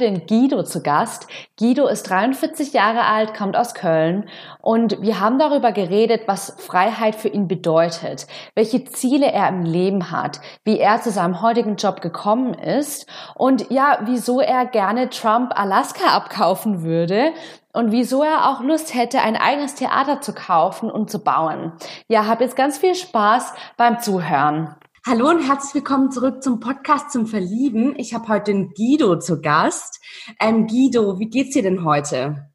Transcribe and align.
Den 0.00 0.26
Guido 0.26 0.64
zu 0.64 0.82
Gast. 0.82 1.28
Guido 1.58 1.86
ist 1.86 2.10
43 2.10 2.72
Jahre 2.72 3.04
alt, 3.04 3.34
kommt 3.34 3.56
aus 3.56 3.74
Köln 3.74 4.28
und 4.60 5.00
wir 5.00 5.20
haben 5.20 5.38
darüber 5.38 5.70
geredet, 5.70 6.22
was 6.26 6.56
Freiheit 6.58 7.14
für 7.14 7.28
ihn 7.28 7.46
bedeutet, 7.46 8.26
welche 8.54 8.84
Ziele 8.84 9.30
er 9.30 9.48
im 9.48 9.62
Leben 9.62 10.10
hat, 10.10 10.40
wie 10.64 10.78
er 10.78 11.00
zu 11.00 11.10
seinem 11.10 11.42
heutigen 11.42 11.76
Job 11.76 12.00
gekommen 12.00 12.54
ist 12.54 13.06
und 13.36 13.70
ja, 13.70 14.00
wieso 14.04 14.40
er 14.40 14.66
gerne 14.66 15.10
Trump 15.10 15.52
Alaska 15.54 16.16
abkaufen 16.16 16.82
würde 16.82 17.32
und 17.72 17.92
wieso 17.92 18.24
er 18.24 18.48
auch 18.48 18.62
Lust 18.62 18.94
hätte, 18.94 19.20
ein 19.20 19.36
eigenes 19.36 19.76
Theater 19.76 20.20
zu 20.20 20.34
kaufen 20.34 20.90
und 20.90 21.10
zu 21.10 21.22
bauen. 21.22 21.72
Ja, 22.08 22.26
hab 22.26 22.40
jetzt 22.40 22.56
ganz 22.56 22.78
viel 22.78 22.94
Spaß 22.94 23.54
beim 23.76 24.00
Zuhören. 24.00 24.74
Hallo 25.06 25.30
und 25.30 25.40
herzlich 25.40 25.74
willkommen 25.76 26.10
zurück 26.10 26.42
zum 26.42 26.60
Podcast 26.60 27.10
zum 27.10 27.26
Verlieben. 27.26 27.98
Ich 27.98 28.12
habe 28.12 28.28
heute 28.28 28.52
den 28.52 28.74
Guido 28.74 29.18
zu 29.18 29.40
Gast. 29.40 29.98
Ähm, 30.38 30.66
Guido, 30.66 31.18
wie 31.18 31.30
geht's 31.30 31.54
dir 31.54 31.62
denn 31.62 31.86
heute? 31.86 32.52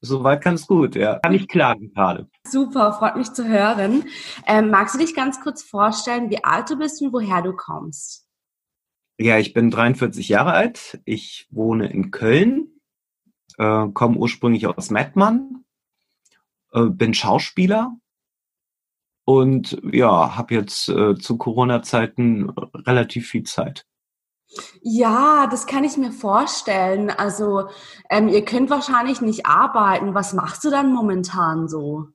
Soweit 0.00 0.44
ganz 0.44 0.68
gut, 0.68 0.94
ja. 0.94 1.18
Kann 1.18 1.34
ich 1.34 1.48
klagen 1.48 1.92
gerade. 1.92 2.28
Super, 2.46 2.92
freut 2.92 3.16
mich 3.16 3.32
zu 3.32 3.48
hören. 3.48 4.04
Ähm, 4.46 4.70
magst 4.70 4.94
du 4.94 5.00
dich 5.00 5.16
ganz 5.16 5.40
kurz 5.40 5.64
vorstellen, 5.64 6.30
wie 6.30 6.44
alt 6.44 6.70
du 6.70 6.78
bist 6.78 7.02
und 7.02 7.12
woher 7.12 7.42
du 7.42 7.52
kommst? 7.52 8.28
Ja, 9.18 9.38
ich 9.38 9.52
bin 9.52 9.72
43 9.72 10.28
Jahre 10.28 10.52
alt. 10.52 11.00
Ich 11.06 11.48
wohne 11.50 11.90
in 11.90 12.12
Köln, 12.12 12.68
äh, 13.58 13.88
komme 13.88 14.16
ursprünglich 14.16 14.68
aus 14.68 14.90
Mettmann, 14.90 15.64
äh, 16.72 16.84
bin 16.84 17.14
Schauspieler 17.14 17.96
und 19.28 19.78
ja, 19.92 20.38
habe 20.38 20.54
jetzt 20.54 20.88
äh, 20.88 21.14
zu 21.14 21.36
Corona-Zeiten 21.36 22.48
relativ 22.48 23.28
viel 23.28 23.42
Zeit. 23.42 23.84
Ja, 24.80 25.46
das 25.50 25.66
kann 25.66 25.84
ich 25.84 25.98
mir 25.98 26.12
vorstellen. 26.12 27.10
Also 27.10 27.68
ähm, 28.08 28.28
ihr 28.30 28.42
könnt 28.46 28.70
wahrscheinlich 28.70 29.20
nicht 29.20 29.44
arbeiten. 29.44 30.14
Was 30.14 30.32
machst 30.32 30.64
du 30.64 30.70
dann 30.70 30.94
momentan 30.94 31.68
so? 31.68 32.06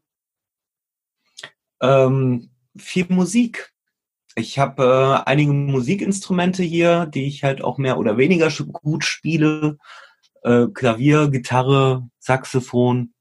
Ähm, 1.84 2.50
viel 2.76 3.06
Musik. 3.10 3.72
Ich 4.34 4.58
habe 4.58 5.22
äh, 5.24 5.30
einige 5.30 5.54
Musikinstrumente 5.54 6.64
hier, 6.64 7.06
die 7.06 7.28
ich 7.28 7.44
halt 7.44 7.64
auch 7.64 7.78
mehr 7.78 8.00
oder 8.00 8.18
weniger 8.18 8.50
gut 8.82 9.06
spiele. 9.06 9.78
Äh, 10.42 10.66
Klavier, 10.74 11.30
Gitarre, 11.30 12.10
Saxophon. 12.18 13.14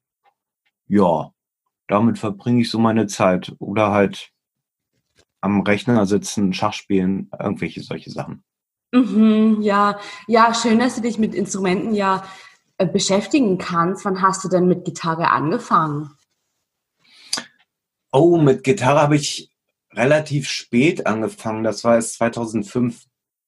Ja, 0.89 1.32
damit 1.93 2.19
verbringe 2.19 2.63
ich 2.63 2.71
so 2.71 2.79
meine 2.79 3.07
Zeit. 3.07 3.55
Oder 3.59 3.93
halt 3.93 4.31
am 5.43 5.61
Rechner 5.61 6.07
sitzen, 6.07 6.55
Schach 6.55 6.73
spielen, 6.73 7.31
irgendwelche 7.39 7.83
solche 7.83 8.11
Sachen. 8.11 8.43
Mhm, 8.93 9.61
ja, 9.61 9.99
ja, 10.27 10.55
schön, 10.55 10.79
dass 10.79 10.95
du 10.95 11.03
dich 11.03 11.19
mit 11.19 11.35
Instrumenten 11.35 11.95
ja 11.95 12.25
äh, 12.79 12.87
beschäftigen 12.87 13.59
kannst. 13.59 14.05
Wann 14.05 14.23
hast 14.23 14.43
du 14.45 14.49
denn 14.49 14.69
mit 14.69 14.85
Gitarre 14.85 15.31
angefangen? 15.31 16.17
Oh, 18.11 18.39
mit 18.39 18.65
Gitarre 18.65 19.03
habe 19.03 19.17
ich 19.17 19.51
relativ 19.93 20.49
spät 20.49 21.07
angefangen. 21.07 21.65
Das 21.65 21.85
war 21.85 21.97
erst 21.97 22.15
2005. 22.15 23.05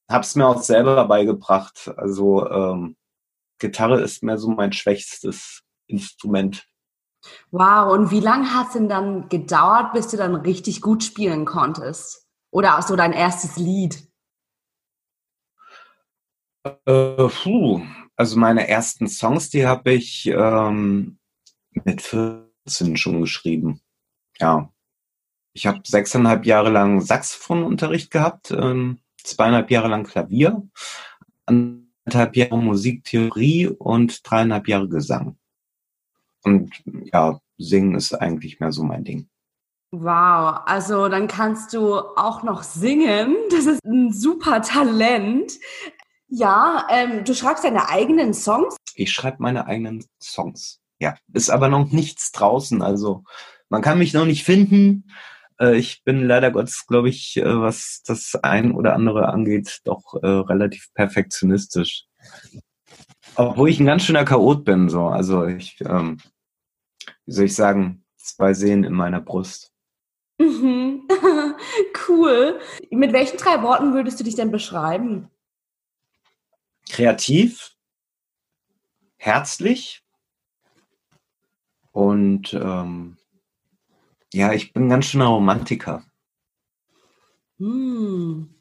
Hab's 0.07 0.35
mir 0.35 0.45
auch 0.45 0.61
selber 0.61 1.05
beigebracht. 1.07 1.91
Also 1.97 2.47
ähm, 2.49 2.95
Gitarre 3.57 4.01
ist 4.01 4.21
mehr 4.21 4.37
so 4.37 4.49
mein 4.49 4.71
schwächstes 4.71 5.63
Instrument. 5.87 6.67
Wow, 7.51 7.93
und 7.93 8.11
wie 8.11 8.19
lange 8.19 8.53
hat 8.53 8.67
es 8.67 8.73
denn 8.73 8.89
dann 8.89 9.29
gedauert, 9.29 9.93
bis 9.93 10.07
du 10.07 10.17
dann 10.17 10.35
richtig 10.35 10.81
gut 10.81 11.03
spielen 11.03 11.45
konntest? 11.45 12.27
Oder 12.51 12.81
so 12.81 12.95
dein 12.95 13.13
erstes 13.13 13.57
Lied? 13.57 14.07
Äh, 16.63 17.27
puh, 17.27 17.81
also 18.15 18.37
meine 18.39 18.67
ersten 18.67 19.07
Songs, 19.07 19.49
die 19.49 19.67
habe 19.67 19.93
ich 19.93 20.25
ähm, 20.27 21.19
mit 21.83 22.01
14 22.01 22.97
schon 22.97 23.21
geschrieben. 23.21 23.81
Ja. 24.39 24.71
Ich 25.53 25.67
habe 25.67 25.81
sechseinhalb 25.85 26.45
Jahre 26.45 26.69
lang 26.69 26.99
Saxophonunterricht 27.01 28.11
gehabt, 28.11 28.51
ähm, 28.51 28.99
zweieinhalb 29.23 29.71
Jahre 29.71 29.87
lang 29.87 30.03
Klavier, 30.03 30.67
anderthalb 31.45 32.35
Jahre 32.35 32.57
Musiktheorie 32.57 33.67
und 33.67 34.29
dreieinhalb 34.29 34.67
Jahre 34.67 34.89
Gesang. 34.89 35.37
Und 36.45 36.71
ja, 37.11 37.39
singen 37.57 37.95
ist 37.95 38.13
eigentlich 38.13 38.59
mehr 38.59 38.71
so 38.71 38.83
mein 38.83 39.03
Ding. 39.03 39.27
Wow, 39.91 40.61
also 40.65 41.07
dann 41.09 41.27
kannst 41.27 41.73
du 41.73 41.95
auch 41.95 42.43
noch 42.43 42.63
singen. 42.63 43.35
Das 43.49 43.65
ist 43.65 43.83
ein 43.85 44.11
super 44.13 44.61
Talent. 44.61 45.53
Ja, 46.27 46.87
ähm, 46.89 47.23
du 47.23 47.33
schreibst 47.33 47.63
deine 47.63 47.89
eigenen 47.89 48.33
Songs? 48.33 48.75
Ich 48.95 49.11
schreibe 49.11 49.37
meine 49.39 49.67
eigenen 49.67 50.03
Songs. 50.21 50.81
Ja, 50.99 51.15
ist 51.33 51.49
aber 51.49 51.69
noch 51.69 51.91
nichts 51.91 52.31
draußen. 52.31 52.81
Also 52.81 53.23
man 53.69 53.81
kann 53.81 53.99
mich 53.99 54.13
noch 54.13 54.25
nicht 54.25 54.43
finden. 54.43 55.09
Äh, 55.59 55.77
ich 55.77 56.03
bin 56.03 56.27
leider 56.27 56.51
Gottes, 56.51 56.85
glaube 56.87 57.09
ich, 57.09 57.37
äh, 57.37 57.59
was 57.61 58.01
das 58.05 58.35
ein 58.35 58.71
oder 58.71 58.93
andere 58.93 59.29
angeht, 59.29 59.81
doch 59.85 60.15
äh, 60.21 60.27
relativ 60.27 60.93
perfektionistisch. 60.93 62.05
Obwohl 63.35 63.69
ich 63.69 63.79
ein 63.79 63.85
ganz 63.85 64.03
schöner 64.03 64.25
Chaot 64.25 64.63
bin, 64.63 64.89
so. 64.89 65.07
Also 65.07 65.45
ich 65.45 65.77
ähm, 65.81 66.17
wie 67.25 67.31
soll 67.31 67.45
ich 67.45 67.55
sagen, 67.55 68.03
zwei 68.17 68.53
Seen 68.53 68.83
in 68.83 68.93
meiner 68.93 69.21
Brust. 69.21 69.71
Mhm. 70.37 71.07
cool. 72.07 72.59
Mit 72.91 73.13
welchen 73.13 73.37
drei 73.37 73.61
Worten 73.61 73.93
würdest 73.93 74.19
du 74.19 74.23
dich 74.23 74.35
denn 74.35 74.51
beschreiben? 74.51 75.29
Kreativ, 76.89 77.75
herzlich 79.17 80.03
und 81.91 82.53
ähm, 82.53 83.17
ja, 84.33 84.51
ich 84.51 84.73
bin 84.73 84.89
ganz 84.89 85.05
schöner 85.05 85.27
Romantiker. 85.27 86.03
Hm. 87.57 88.53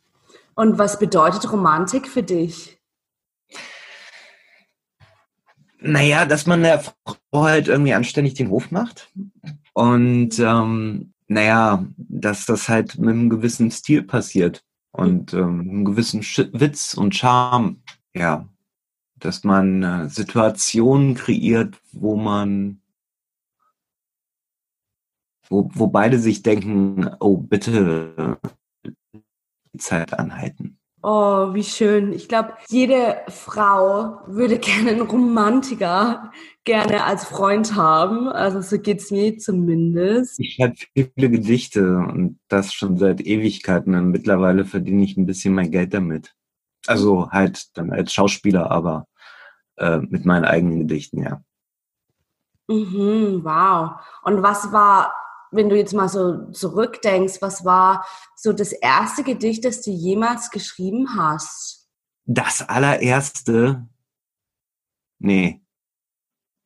Und 0.54 0.78
was 0.78 1.00
bedeutet 1.00 1.50
Romantik 1.52 2.06
für 2.06 2.22
dich? 2.22 2.73
Naja, 5.86 6.24
dass 6.24 6.46
man 6.46 6.62
der 6.62 6.80
Frau 6.80 6.94
halt 7.32 7.68
irgendwie 7.68 7.92
anständig 7.92 8.32
den 8.34 8.48
Hof 8.48 8.70
macht. 8.70 9.12
Und 9.74 10.38
ähm, 10.38 11.12
naja, 11.28 11.84
dass 11.98 12.46
das 12.46 12.70
halt 12.70 12.98
mit 12.98 13.10
einem 13.10 13.28
gewissen 13.28 13.70
Stil 13.70 14.02
passiert 14.02 14.64
und 14.92 15.34
ähm, 15.34 15.60
einem 15.60 15.84
gewissen 15.84 16.22
Sch 16.22 16.48
Witz 16.52 16.94
und 16.94 17.14
Charme. 17.14 17.82
Ja, 18.14 18.48
dass 19.16 19.44
man 19.44 19.82
äh, 19.82 20.08
Situationen 20.08 21.16
kreiert, 21.16 21.78
wo 21.92 22.16
man, 22.16 22.80
wo, 25.50 25.70
wo 25.74 25.88
beide 25.88 26.18
sich 26.18 26.42
denken, 26.42 27.10
oh, 27.20 27.36
bitte 27.36 28.38
die 29.74 29.78
Zeit 29.78 30.18
anhalten. 30.18 30.78
Oh, 31.06 31.52
wie 31.52 31.64
schön. 31.64 32.14
Ich 32.14 32.28
glaube, 32.28 32.54
jede 32.70 33.20
Frau 33.28 34.22
würde 34.26 34.58
gerne 34.58 34.92
einen 34.92 35.02
Romantiker 35.02 36.32
gerne 36.64 37.04
als 37.04 37.26
Freund 37.26 37.74
haben. 37.74 38.26
Also 38.28 38.62
so 38.62 38.78
geht's 38.78 39.10
mir 39.10 39.36
zumindest. 39.36 40.40
Ich 40.40 40.54
schreibe 40.54 40.76
viele 40.94 41.28
Gedichte 41.28 41.98
und 41.98 42.40
das 42.48 42.72
schon 42.72 42.96
seit 42.96 43.20
Ewigkeiten. 43.20 43.94
Und 43.94 44.12
mittlerweile 44.12 44.64
verdiene 44.64 45.04
ich 45.04 45.18
ein 45.18 45.26
bisschen 45.26 45.52
mein 45.52 45.70
Geld 45.70 45.92
damit. 45.92 46.34
Also 46.86 47.30
halt 47.30 47.76
dann 47.76 47.90
als 47.90 48.14
Schauspieler, 48.14 48.70
aber 48.70 49.06
äh, 49.76 49.98
mit 49.98 50.24
meinen 50.24 50.46
eigenen 50.46 50.88
Gedichten, 50.88 51.22
ja. 51.22 51.42
Mhm, 52.66 53.44
wow. 53.44 54.00
Und 54.22 54.42
was 54.42 54.72
war 54.72 55.12
wenn 55.54 55.68
du 55.68 55.76
jetzt 55.76 55.94
mal 55.94 56.08
so 56.08 56.50
zurückdenkst, 56.50 57.40
was 57.40 57.64
war 57.64 58.06
so 58.36 58.52
das 58.52 58.72
erste 58.72 59.22
Gedicht, 59.22 59.64
das 59.64 59.82
du 59.82 59.90
jemals 59.90 60.50
geschrieben 60.50 61.16
hast? 61.16 61.88
Das 62.26 62.66
allererste? 62.68 63.86
Nee. 65.18 65.60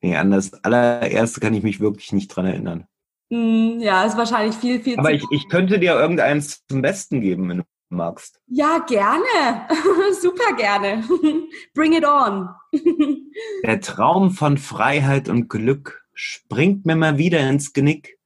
Nee, 0.01 0.15
an 0.15 0.31
das 0.31 0.53
allererste 0.63 1.39
kann 1.39 1.53
ich 1.53 1.63
mich 1.63 1.79
wirklich 1.79 2.13
nicht 2.13 2.29
dran 2.29 2.45
erinnern. 2.45 2.87
Mm, 3.29 3.79
ja, 3.79 4.03
ist 4.05 4.17
wahrscheinlich 4.17 4.55
viel, 4.55 4.81
viel 4.81 4.97
Aber 4.97 5.11
ich, 5.11 5.23
ich 5.31 5.47
könnte 5.49 5.79
dir 5.79 5.93
irgendeins 5.93 6.65
zum 6.67 6.81
Besten 6.81 7.21
geben, 7.21 7.49
wenn 7.49 7.57
du 7.59 7.63
magst. 7.89 8.39
Ja, 8.47 8.79
gerne. 8.79 9.67
Super 10.21 10.55
gerne. 10.55 11.03
Bring 11.73 11.93
it 11.93 12.05
on. 12.05 12.49
Der 13.63 13.81
Traum 13.81 14.31
von 14.31 14.57
Freiheit 14.57 15.29
und 15.29 15.49
Glück 15.49 16.05
springt 16.13 16.85
mir 16.85 16.95
mal 16.95 17.17
wieder 17.17 17.47
ins 17.47 17.73
Genick 17.73 18.18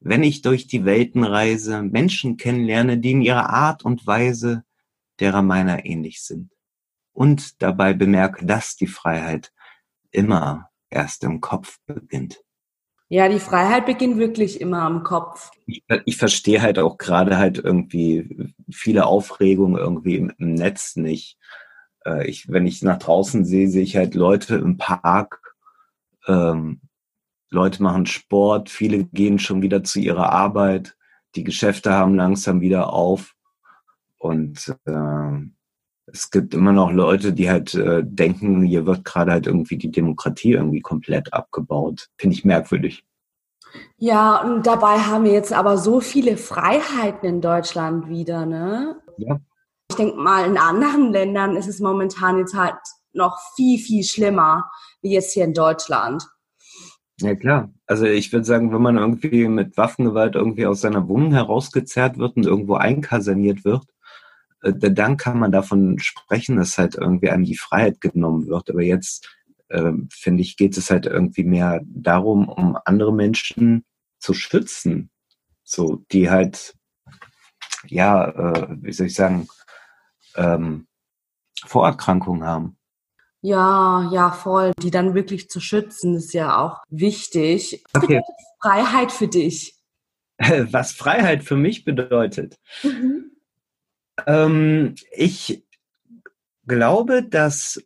wenn 0.00 0.22
ich 0.22 0.42
durch 0.42 0.66
die 0.66 0.84
Welten 0.84 1.24
reise, 1.24 1.82
Menschen 1.82 2.36
kennenlerne, 2.36 2.98
die 2.98 3.12
in 3.12 3.22
ihrer 3.22 3.50
Art 3.50 3.84
und 3.84 4.06
Weise 4.06 4.64
derer 5.20 5.42
meiner 5.42 5.84
ähnlich 5.84 6.22
sind. 6.22 6.50
und 7.12 7.60
dabei 7.62 7.92
bemerke, 7.92 8.46
dass 8.46 8.76
die 8.76 8.86
Freiheit 8.86 9.52
immer 10.10 10.70
erst 10.88 11.24
im 11.24 11.40
Kopf 11.40 11.78
beginnt. 11.86 12.42
Ja, 13.08 13.28
die 13.28 13.40
Freiheit 13.40 13.86
beginnt 13.86 14.18
wirklich 14.18 14.60
immer 14.60 14.82
am 14.82 15.02
Kopf. 15.02 15.50
Ich, 15.66 15.82
ich 16.06 16.16
verstehe 16.16 16.62
halt 16.62 16.78
auch 16.78 16.96
gerade 16.96 17.38
halt 17.38 17.58
irgendwie 17.58 18.54
viele 18.70 19.06
Aufregungen 19.06 19.76
irgendwie 19.76 20.16
im, 20.16 20.32
im 20.38 20.54
Netz 20.54 20.96
nicht. 20.96 21.36
Äh, 22.06 22.28
ich, 22.28 22.48
wenn 22.48 22.66
ich 22.66 22.82
nach 22.82 22.98
draußen 22.98 23.44
sehe, 23.44 23.68
sehe 23.68 23.82
ich 23.82 23.96
halt 23.96 24.14
Leute 24.14 24.54
im 24.56 24.78
Park, 24.78 25.56
ähm, 26.28 26.80
Leute 27.50 27.82
machen 27.82 28.06
Sport, 28.06 28.70
viele 28.70 29.04
gehen 29.04 29.38
schon 29.38 29.62
wieder 29.62 29.82
zu 29.82 29.98
ihrer 30.00 30.30
Arbeit, 30.30 30.96
die 31.34 31.44
Geschäfte 31.44 31.92
haben 31.92 32.14
langsam 32.14 32.60
wieder 32.60 32.92
auf 32.92 33.34
und 34.18 34.74
äh, 34.84 35.50
es 36.12 36.30
gibt 36.30 36.54
immer 36.54 36.72
noch 36.72 36.92
Leute, 36.92 37.32
die 37.32 37.50
halt 37.50 37.74
äh, 37.74 38.02
denken, 38.04 38.62
hier 38.62 38.86
wird 38.86 39.04
gerade 39.04 39.32
halt 39.32 39.46
irgendwie 39.46 39.78
die 39.78 39.90
Demokratie 39.90 40.52
irgendwie 40.52 40.80
komplett 40.80 41.32
abgebaut. 41.32 42.08
Finde 42.18 42.34
ich 42.34 42.44
merkwürdig. 42.44 43.04
Ja, 43.96 44.42
und 44.42 44.66
dabei 44.66 44.98
haben 44.98 45.24
wir 45.24 45.32
jetzt 45.32 45.52
aber 45.52 45.78
so 45.78 46.00
viele 46.00 46.36
Freiheiten 46.36 47.28
in 47.28 47.40
Deutschland 47.40 48.08
wieder, 48.08 48.46
ne? 48.46 48.96
Ja. 49.18 49.38
Ich 49.88 49.96
denke 49.96 50.16
mal, 50.16 50.46
in 50.46 50.58
anderen 50.58 51.12
Ländern 51.12 51.56
ist 51.56 51.68
es 51.68 51.80
momentan 51.80 52.38
jetzt 52.38 52.54
halt 52.54 52.76
noch 53.12 53.38
viel, 53.54 53.78
viel 53.78 54.04
schlimmer, 54.04 54.70
wie 55.02 55.12
jetzt 55.12 55.32
hier 55.32 55.44
in 55.44 55.54
Deutschland. 55.54 56.24
Ja, 57.20 57.34
klar. 57.34 57.70
Also 57.86 58.06
ich 58.06 58.32
würde 58.32 58.44
sagen, 58.46 58.72
wenn 58.72 58.80
man 58.82 58.96
irgendwie 58.96 59.46
mit 59.46 59.76
Waffengewalt 59.76 60.36
irgendwie 60.36 60.66
aus 60.66 60.80
seiner 60.80 61.06
Wohnung 61.08 61.32
herausgezerrt 61.32 62.16
wird 62.18 62.36
und 62.36 62.46
irgendwo 62.46 62.74
einkaserniert 62.74 63.64
wird, 63.64 63.84
äh, 64.62 64.72
dann 64.72 65.16
kann 65.16 65.38
man 65.38 65.52
davon 65.52 65.98
sprechen, 65.98 66.56
dass 66.56 66.78
halt 66.78 66.94
irgendwie 66.94 67.30
einem 67.30 67.44
die 67.44 67.56
Freiheit 67.56 68.00
genommen 68.00 68.46
wird. 68.46 68.70
Aber 68.70 68.82
jetzt, 68.82 69.28
äh, 69.68 69.92
finde 70.10 70.42
ich, 70.42 70.56
geht 70.56 70.76
es 70.78 70.90
halt 70.90 71.06
irgendwie 71.06 71.44
mehr 71.44 71.80
darum, 71.84 72.48
um 72.48 72.78
andere 72.84 73.12
Menschen 73.12 73.84
zu 74.18 74.34
schützen. 74.34 75.10
So, 75.64 76.04
die 76.12 76.30
halt, 76.30 76.74
ja, 77.86 78.28
äh, 78.28 78.76
wie 78.82 78.92
soll 78.92 79.06
ich 79.08 79.14
sagen, 79.14 79.48
ähm, 80.36 80.86
Vorerkrankungen 81.66 82.44
haben. 82.44 82.76
Ja, 83.42 84.10
ja, 84.12 84.32
voll. 84.32 84.72
Die 84.82 84.90
dann 84.90 85.14
wirklich 85.14 85.48
zu 85.48 85.60
schützen, 85.60 86.16
ist 86.16 86.34
ja 86.34 86.58
auch 86.58 86.82
wichtig. 86.90 87.82
Was 87.92 88.04
okay. 88.04 88.16
bedeutet 88.16 88.36
Freiheit 88.60 89.12
für 89.12 89.28
dich? 89.28 89.74
Was 90.38 90.92
Freiheit 90.92 91.42
für 91.44 91.56
mich 91.56 91.84
bedeutet? 91.84 92.56
Mhm. 92.82 93.30
Ähm, 94.26 94.94
ich 95.12 95.64
glaube, 96.66 97.22
dass 97.22 97.82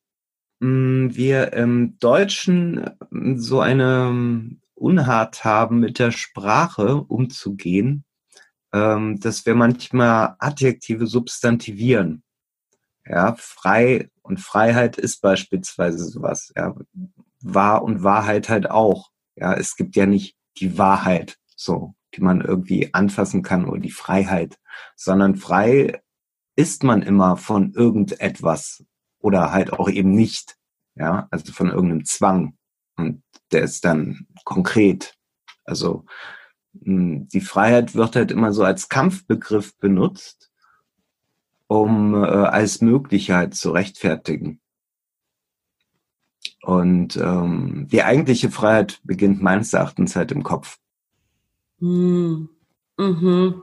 mh, 0.61 0.69
hm, 0.69 1.17
wir 1.17 1.53
im 1.53 1.99
Deutschen 1.99 2.91
hm, 3.11 3.39
so 3.39 3.61
eine 3.61 4.09
hm, 4.09 4.61
Unart 4.75 5.45
haben, 5.45 5.79
mit 5.79 5.99
der 5.99 6.11
Sprache 6.11 6.97
umzugehen, 6.97 8.05
ähm, 8.73 9.21
dass 9.21 9.47
wir 9.47 9.55
manchmal 9.55 10.35
Adjektive 10.41 11.07
substantivieren. 11.07 12.25
Ja, 13.07 13.35
frei 13.39 14.11
und 14.23 14.41
Freiheit 14.41 14.97
ist 14.97 15.21
beispielsweise 15.21 16.05
sowas. 16.07 16.53
Ja, 16.57 16.75
Wahr 17.41 17.83
und 17.83 18.03
Wahrheit 18.03 18.49
halt 18.49 18.71
auch. 18.71 19.11
Ja, 19.37 19.55
es 19.55 19.77
gibt 19.77 19.97
ja 19.97 20.07
nicht 20.07 20.37
die 20.59 20.79
Wahrheit, 20.79 21.37
so, 21.57 21.95
die 22.15 22.23
man 22.23 22.41
irgendwie 22.41 22.95
anfassen 22.95 23.43
kann 23.43 23.67
oder 23.67 23.81
die 23.81 23.91
Freiheit, 23.91 24.59
sondern 24.97 25.37
frei 25.37 26.01
ist 26.57 26.85
man 26.85 27.03
immer 27.03 27.37
von 27.37 27.73
irgendetwas 27.73 28.85
oder 29.19 29.53
halt 29.53 29.73
auch 29.73 29.89
eben 29.89 30.13
nicht. 30.13 30.57
Ja, 30.95 31.27
also 31.31 31.53
von 31.53 31.69
irgendeinem 31.69 32.05
Zwang. 32.05 32.57
Und 32.97 33.23
der 33.51 33.63
ist 33.63 33.85
dann 33.85 34.27
konkret. 34.45 35.17
Also 35.65 36.05
hm, 36.83 37.29
die 37.29 37.41
Freiheit 37.41 37.95
wird 37.95 38.17
halt 38.17 38.31
immer 38.31 38.53
so 38.53 38.63
als 38.65 38.89
Kampfbegriff 38.89 39.77
benutzt, 39.79 40.53
um 41.83 42.15
äh, 42.15 42.27
als 42.27 42.81
Möglichkeit 42.81 43.55
zu 43.55 43.71
rechtfertigen. 43.71 44.61
Und 46.63 47.17
ähm, 47.17 47.89
die 47.91 48.03
eigentliche 48.03 48.51
Freiheit 48.51 49.01
beginnt 49.05 49.43
meines 49.43 49.73
Erachtens 49.73 50.17
halt 50.17 50.33
im 50.33 50.43
Kopf. 50.43 50.79
Hm. 51.79 52.49
Mhm. 52.97 53.63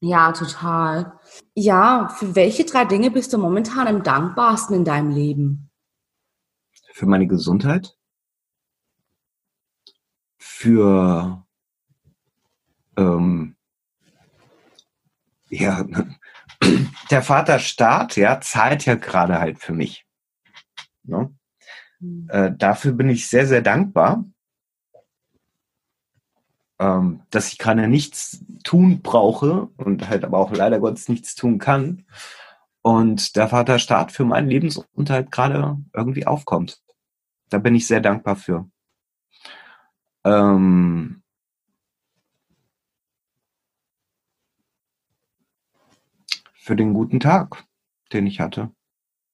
Ja, 0.00 0.32
total. 0.32 1.18
Ja, 1.54 2.08
für 2.08 2.34
welche 2.34 2.64
drei 2.64 2.84
Dinge 2.84 3.10
bist 3.10 3.32
du 3.32 3.38
momentan 3.38 3.86
am 3.86 4.02
dankbarsten 4.02 4.76
in 4.76 4.84
deinem 4.84 5.10
Leben? 5.10 5.70
Für 6.92 7.06
meine 7.06 7.26
Gesundheit, 7.26 7.96
für 10.38 11.44
ähm, 12.96 13.56
ja, 15.50 15.84
der 17.10 17.22
Vaterstaat, 17.22 18.16
ja, 18.16 18.40
zahlt 18.40 18.84
ja 18.86 18.94
gerade 18.94 19.38
halt 19.38 19.58
für 19.58 19.72
mich. 19.72 20.06
Ne? 21.04 21.34
Mhm. 22.00 22.28
Äh, 22.30 22.52
dafür 22.56 22.92
bin 22.92 23.08
ich 23.08 23.28
sehr, 23.28 23.46
sehr 23.46 23.62
dankbar 23.62 24.24
ähm, 26.78 27.20
dass 27.30 27.52
ich 27.52 27.58
gerade 27.58 27.88
nichts 27.88 28.44
tun 28.64 29.02
brauche 29.02 29.68
und 29.76 30.08
halt 30.08 30.24
aber 30.24 30.38
auch 30.38 30.52
leider 30.52 30.78
Gottes 30.78 31.08
nichts 31.08 31.34
tun 31.34 31.58
kann. 31.58 32.04
Und 32.82 33.36
der 33.36 33.48
Vaterstaat 33.48 34.12
für 34.12 34.24
meinen 34.24 34.48
Lebensunterhalt 34.48 35.30
gerade 35.30 35.78
irgendwie 35.92 36.26
aufkommt. 36.26 36.80
Da 37.50 37.58
bin 37.58 37.74
ich 37.74 37.86
sehr 37.86 38.00
dankbar 38.00 38.36
für. 38.36 38.68
Ähm, 40.24 41.22
für 46.68 46.76
den 46.76 46.92
guten 46.92 47.18
Tag, 47.18 47.64
den 48.12 48.26
ich 48.26 48.40
hatte. 48.40 48.70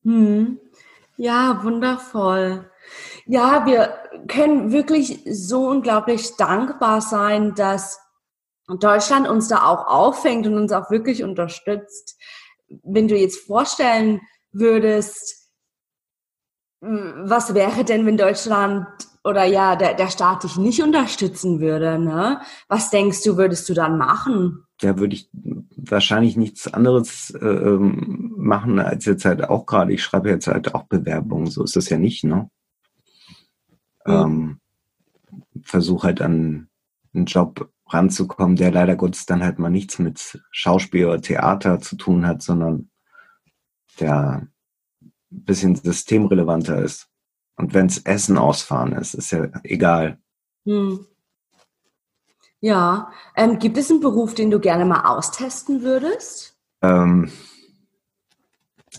Hm. 0.04 0.60
Ja, 1.16 1.64
wundervoll. 1.64 2.70
Ja, 3.26 3.66
wir 3.66 3.92
können 4.28 4.70
wirklich 4.70 5.20
so 5.28 5.66
unglaublich 5.68 6.36
dankbar 6.36 7.00
sein, 7.00 7.56
dass 7.56 7.98
Deutschland 8.68 9.26
uns 9.26 9.48
da 9.48 9.66
auch 9.66 9.88
auffängt 9.88 10.46
und 10.46 10.56
uns 10.56 10.70
auch 10.70 10.92
wirklich 10.92 11.24
unterstützt. 11.24 12.16
Wenn 12.68 13.08
du 13.08 13.16
jetzt 13.16 13.44
vorstellen 13.46 14.20
würdest, 14.52 15.50
was 16.80 17.52
wäre 17.52 17.84
denn, 17.84 18.06
wenn 18.06 18.16
Deutschland 18.16 18.86
oder 19.24 19.42
ja, 19.42 19.74
der, 19.74 19.94
der 19.94 20.08
Staat 20.08 20.44
dich 20.44 20.56
nicht 20.56 20.80
unterstützen 20.82 21.58
würde, 21.58 21.98
ne? 21.98 22.40
Was 22.68 22.90
denkst 22.90 23.24
du, 23.24 23.36
würdest 23.36 23.68
du 23.68 23.74
dann 23.74 23.98
machen? 23.98 24.63
Ja, 24.80 24.98
würde 24.98 25.14
ich 25.14 25.30
wahrscheinlich 25.32 26.36
nichts 26.36 26.72
anderes 26.72 27.30
äh, 27.30 27.46
ähm, 27.46 28.34
machen 28.36 28.78
als 28.80 29.04
jetzt 29.04 29.24
halt 29.24 29.44
auch 29.44 29.66
gerade. 29.66 29.92
Ich 29.92 30.02
schreibe 30.02 30.30
jetzt 30.30 30.48
halt 30.48 30.74
auch 30.74 30.84
Bewerbungen, 30.84 31.46
so 31.46 31.62
ist 31.62 31.76
das 31.76 31.88
ja 31.88 31.98
nicht, 31.98 32.24
ne? 32.24 32.50
ähm, 34.06 34.60
versuche 35.62 36.06
halt 36.08 36.20
an 36.20 36.68
einen 37.12 37.26
Job 37.26 37.70
ranzukommen, 37.86 38.56
der 38.56 38.72
leider 38.72 38.96
Gottes 38.96 39.26
dann 39.26 39.42
halt 39.42 39.58
mal 39.58 39.70
nichts 39.70 39.98
mit 39.98 40.40
Schauspiel 40.50 41.06
oder 41.06 41.20
Theater 41.20 41.80
zu 41.80 41.96
tun 41.96 42.26
hat, 42.26 42.42
sondern 42.42 42.90
der 44.00 44.48
ein 45.00 45.12
bisschen 45.30 45.76
systemrelevanter 45.76 46.82
ist. 46.82 47.08
Und 47.56 47.72
wenn 47.74 47.86
es 47.86 47.98
Essen 47.98 48.36
ausfahren 48.36 48.92
ist, 48.92 49.14
ist 49.14 49.30
ja 49.30 49.48
egal. 49.62 50.18
Hm. 50.64 51.06
Ja, 52.64 53.12
ähm, 53.36 53.58
gibt 53.58 53.76
es 53.76 53.90
einen 53.90 54.00
Beruf, 54.00 54.34
den 54.34 54.50
du 54.50 54.58
gerne 54.58 54.86
mal 54.86 55.02
austesten 55.02 55.82
würdest? 55.82 56.56
Ähm, 56.80 57.30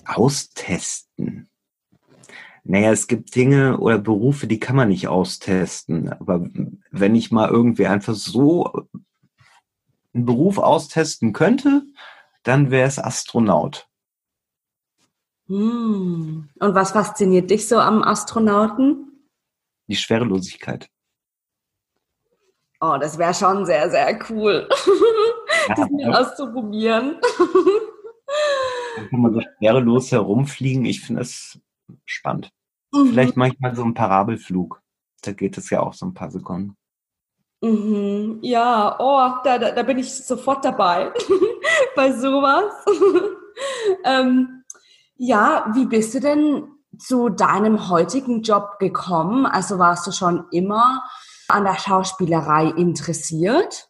austesten. 0.06 1.50
Naja, 2.64 2.92
es 2.92 3.08
gibt 3.08 3.36
Dinge 3.36 3.80
oder 3.80 3.98
Berufe, 3.98 4.46
die 4.46 4.60
kann 4.60 4.76
man 4.76 4.90
nicht 4.90 5.08
austesten. 5.08 6.10
Aber 6.12 6.48
wenn 6.92 7.16
ich 7.16 7.32
mal 7.32 7.50
irgendwie 7.50 7.88
einfach 7.88 8.14
so 8.14 8.72
einen 10.14 10.26
Beruf 10.26 10.60
austesten 10.60 11.34
könnte, 11.34 11.88
dann 12.44 12.70
wäre 12.70 12.88
es 12.88 13.00
Astronaut. 13.00 13.90
Hm. 15.48 16.50
Und 16.60 16.76
was 16.76 16.92
fasziniert 16.92 17.50
dich 17.50 17.68
so 17.68 17.80
am 17.80 18.04
Astronauten? 18.04 19.28
Die 19.88 19.96
Schwerelosigkeit. 19.96 20.88
Oh, 22.82 22.98
das 23.00 23.18
wäre 23.18 23.34
schon 23.34 23.66
sehr, 23.66 23.90
sehr 23.90 24.20
cool, 24.30 24.68
ja, 25.70 25.76
das 25.76 25.90
mal 25.90 26.16
auszuprobieren. 26.16 27.20
Dann 28.98 29.10
kann 29.10 29.22
man 29.22 29.34
so 29.34 29.42
schwerelos 29.42 30.12
herumfliegen. 30.12 30.86
Ich 30.86 31.02
finde 31.02 31.22
das 31.22 31.60
spannend. 32.06 32.52
Mhm. 32.92 33.08
Vielleicht 33.08 33.38
manchmal 33.38 33.76
so 33.76 33.84
ein 33.84 33.94
Parabelflug. 33.94 34.82
Da 35.22 35.32
geht 35.32 35.58
es 35.58 35.70
ja 35.70 35.82
auch 35.82 35.94
so 35.94 36.06
ein 36.06 36.14
paar 36.14 36.32
Sekunden. 36.32 36.76
Mhm. 37.62 38.40
Ja, 38.42 38.96
oh, 39.00 39.42
da, 39.44 39.58
da, 39.58 39.72
da, 39.72 39.84
bin 39.84 39.98
ich 39.98 40.14
sofort 40.14 40.64
dabei 40.64 41.12
bei 41.96 42.12
sowas. 42.12 42.74
ähm, 44.04 44.64
Ja, 45.16 45.72
wie 45.74 45.86
bist 45.86 46.14
du 46.14 46.20
denn 46.20 46.68
zu 47.00 47.30
deinem 47.30 47.90
heutigen 47.90 48.42
Job 48.42 48.80
gekommen? 48.80 49.46
Also 49.46 49.80
warst 49.80 50.06
du 50.08 50.12
schon 50.12 50.46
immer 50.52 51.04
an 51.48 51.64
der 51.64 51.78
Schauspielerei 51.78 52.70
interessiert? 52.70 53.90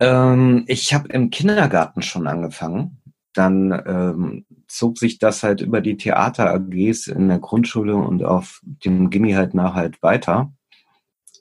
Ähm, 0.00 0.64
ich 0.66 0.94
habe 0.94 1.08
im 1.08 1.30
Kindergarten 1.30 2.02
schon 2.02 2.26
angefangen. 2.26 3.02
Dann 3.34 3.72
ähm, 3.86 4.46
zog 4.66 4.98
sich 4.98 5.18
das 5.18 5.42
halt 5.42 5.60
über 5.60 5.80
die 5.80 5.96
Theater-AGs 5.96 7.08
in 7.08 7.28
der 7.28 7.38
Grundschule 7.38 7.96
und 7.96 8.24
auf 8.24 8.60
dem 8.64 9.10
Gimmi 9.10 9.32
halt 9.32 9.54
nach 9.54 9.74
halt 9.74 10.02
weiter. 10.02 10.52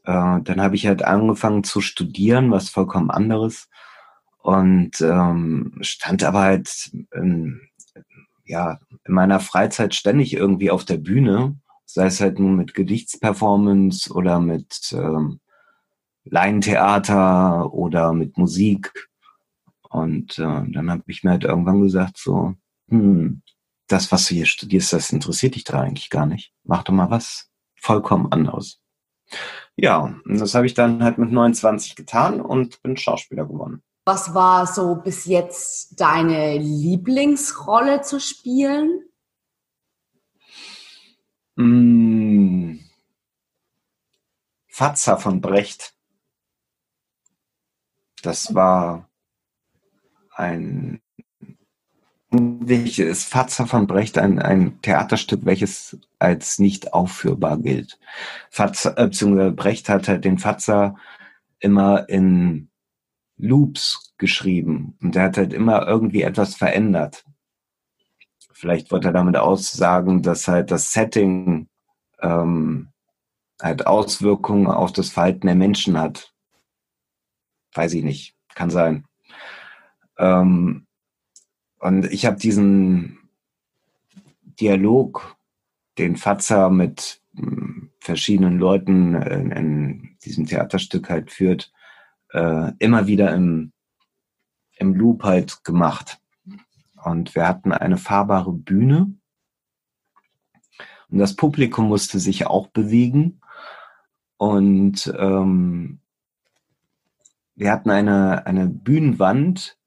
Äh, 0.03 0.41
dann 0.41 0.62
habe 0.62 0.75
ich 0.75 0.88
halt 0.88 1.03
angefangen 1.03 1.63
zu 1.63 1.82
studieren, 1.82 2.51
was 2.51 2.70
vollkommen 2.70 3.12
anderes. 3.12 3.70
Und 4.38 5.01
ähm, 5.01 5.77
stand 5.82 6.24
aber 6.24 6.41
halt 6.41 6.91
in, 7.13 7.62
ja, 8.46 8.79
in 9.06 9.13
meiner 9.13 9.39
Freizeit 9.39 9.94
ständig 9.94 10.34
irgendwie 10.34 10.72
auf 10.72 10.86
der 10.86 10.98
Bühne, 10.98 11.58
sei 11.88 12.06
es 12.06 12.22
halt 12.22 12.38
nur 12.38 12.51
mit 12.51 12.74
Gedichtsperformance 12.74 14.13
oder 14.13 14.39
mit 14.39 14.91
ähm, 14.91 15.39
Laientheater 16.25 17.74
oder 17.74 18.13
mit 18.13 18.38
Musik. 18.38 18.94
Und 19.89 20.38
äh, 20.38 20.63
dann 20.67 20.91
habe 20.91 21.03
ich 21.08 21.24
mir 21.24 21.32
halt 21.32 21.46
irgendwann 21.46 21.82
gesagt, 21.82 22.17
so, 22.17 22.53
hm, 22.89 23.41
das, 23.88 24.12
was 24.12 24.27
du 24.27 24.36
hier 24.36 24.46
studierst, 24.46 24.91
das 24.91 25.12
interessiert 25.12 25.56
dich 25.56 25.63
da 25.63 25.79
eigentlich 25.79 26.10
gar 26.10 26.25
nicht. 26.25 26.53
Mach 26.65 26.84
doch 26.84 26.94
mal 26.94 27.10
was 27.10 27.50
vollkommen 27.79 28.32
anderes. 28.34 28.82
Ja, 29.77 30.00
und 30.25 30.39
das 30.39 30.56
habe 30.56 30.65
ich 30.65 30.74
dann 30.74 31.03
halt 31.03 31.17
mit 31.17 31.32
29 31.32 31.96
getan 31.96 32.41
und 32.41 32.82
bin 32.84 32.98
Schauspieler 32.98 33.46
geworden. 33.46 33.82
Was 34.06 34.34
war 34.34 34.67
so 34.67 34.96
bis 34.96 35.25
jetzt 35.25 36.00
deine 36.00 36.58
Lieblingsrolle 36.58 38.01
zu 38.01 38.20
spielen? 38.20 39.01
Mmh. 41.58 42.80
Fatzer 44.68 45.18
von 45.18 45.42
Brecht. 45.42 45.96
Das 48.22 48.54
war 48.54 49.10
ein 50.36 51.02
welches 52.30 53.24
Fatzer 53.24 53.66
von 53.66 53.88
Brecht 53.88 54.20
ein, 54.20 54.38
ein 54.38 54.80
Theaterstück, 54.82 55.46
welches 55.46 55.98
als 56.20 56.60
nicht 56.60 56.94
aufführbar 56.94 57.58
gilt. 57.58 57.98
Fatzer, 58.52 58.96
äh, 58.98 59.52
Brecht 59.52 59.90
hat 59.90 60.08
halt 60.08 60.26
den 60.26 60.38
Fatzer 60.38 60.96
immer 61.60 62.08
in 62.08 62.70
Loops 63.38 64.14
geschrieben 64.20 64.96
und 65.02 65.16
der 65.16 65.24
hat 65.24 65.38
halt 65.38 65.54
immer 65.54 65.88
irgendwie 65.88 66.22
etwas 66.22 66.54
verändert. 66.54 67.26
Vielleicht 68.60 68.92
wollte 68.92 69.10
er 69.10 69.14
damit 69.14 69.38
aussagen, 69.38 70.24
dass 70.24 70.48
halt 70.48 70.72
das 70.72 70.92
Setting 70.92 71.70
ähm, 72.24 72.88
halt 73.62 73.86
Auswirkungen 73.86 74.66
auf 74.66 74.92
das 74.92 75.12
Verhalten 75.12 75.46
der 75.46 75.56
Menschen 75.56 76.00
hat. 76.00 76.34
Weiß 77.76 77.94
ich 77.94 78.04
nicht, 78.04 78.36
kann 78.56 78.72
sein. 78.72 79.06
Ähm, 80.18 80.88
und 81.78 82.12
ich 82.12 82.26
habe 82.26 82.38
diesen 82.38 83.20
Dialog, 84.60 85.38
den 86.00 86.16
Fatzer 86.16 86.72
mit 86.72 87.22
hm, 87.36 87.92
verschiedenen 88.00 88.58
Leuten 88.58 89.14
in, 89.14 89.52
in 89.52 90.18
diesem 90.26 90.48
Theaterstück 90.48 91.12
halt 91.12 91.30
führt, 91.30 91.72
äh, 92.32 92.72
immer 92.80 93.06
wieder 93.06 93.36
im, 93.36 93.72
im 94.78 94.96
Loop 94.96 95.22
halt 95.22 95.64
gemacht. 95.64 96.20
Und 97.04 97.36
wir 97.36 97.48
hatten 97.48 97.72
eine 97.72 97.98
fahrbare 97.98 98.54
Bühne. 98.54 99.13
Und 101.10 101.20
das 101.20 101.36
Publikum 101.36 101.88
musste 101.88 102.20
sich 102.20 102.48
auch 102.48 102.68
bewegen. 102.68 103.42
Und 104.38 105.13
ähm, 105.18 106.00
wir 107.56 107.72
hatten 107.72 107.89
eine, 107.89 108.46
eine 108.46 108.68
Bühnenwand, 108.68 109.77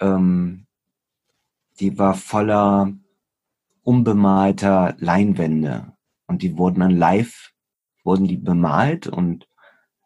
ähm, 0.00 0.66
die 1.80 1.98
war 1.98 2.14
voller 2.14 2.92
unbemalter 3.82 4.94
Leinwände. 4.98 5.92
Und 6.26 6.42
die 6.42 6.56
wurden 6.56 6.80
dann 6.80 6.96
live, 6.96 7.50
wurden 8.04 8.26
die 8.26 8.36
bemalt 8.36 9.06
und 9.06 9.48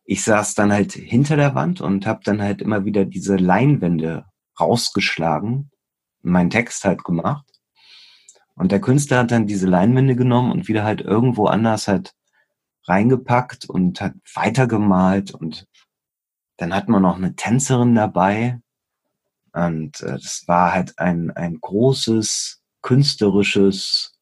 ich 0.07 0.23
saß 0.23 0.55
dann 0.55 0.73
halt 0.73 0.93
hinter 0.93 1.37
der 1.37 1.55
Wand 1.55 1.81
und 1.81 2.07
habe 2.07 2.21
dann 2.25 2.41
halt 2.41 2.63
immer 2.63 2.85
wieder 2.85 3.05
diese 3.05 3.37
Leinwände 3.37 4.25
rausgeschlagen, 4.59 5.71
meinen 6.31 6.51
Text 6.51 6.85
halt 6.85 7.05
gemacht. 7.05 7.45
Und 8.55 8.73
der 8.73 8.81
Künstler 8.81 9.19
hat 9.19 9.31
dann 9.31 9.47
diese 9.47 9.67
Leinwände 9.67 10.17
genommen 10.17 10.51
und 10.51 10.69
wieder 10.69 10.85
halt 10.85 11.01
irgendwo 11.01 11.47
anders 11.47 11.89
halt 11.89 12.15
reingepackt 12.85 13.69
und 13.69 14.01
hat 14.01 14.15
weitergemalt 14.35 15.33
und 15.33 15.67
dann 16.57 16.75
hat 16.75 16.89
man 16.89 17.03
noch 17.03 17.17
eine 17.17 17.35
Tänzerin 17.35 17.95
dabei 17.95 18.61
und 19.57 20.03
äh, 20.03 20.13
das 20.13 20.45
war 20.47 20.73
halt 20.73 20.99
ein, 20.99 21.31
ein 21.31 21.59
großes 21.61 22.63
künstlerisches, 22.83 24.13